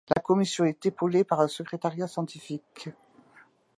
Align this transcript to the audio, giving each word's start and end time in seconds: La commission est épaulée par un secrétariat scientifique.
La 0.15 0.19
commission 0.19 0.65
est 0.65 0.83
épaulée 0.87 1.23
par 1.23 1.41
un 1.41 1.47
secrétariat 1.47 2.07
scientifique. 2.07 2.89